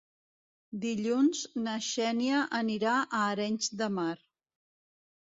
[0.85, 4.15] Dilluns na Xènia anirà a Arenys de Mar.